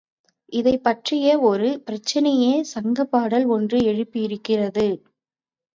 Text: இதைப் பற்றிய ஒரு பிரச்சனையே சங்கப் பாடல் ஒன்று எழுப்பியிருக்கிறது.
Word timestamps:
இதைப் 0.53 0.83
பற்றிய 0.83 1.39
ஒரு 1.41 1.83
பிரச்சனையே 1.85 2.61
சங்கப் 2.71 3.11
பாடல் 3.11 3.45
ஒன்று 3.47 3.79
எழுப்பியிருக்கிறது. 3.85 4.87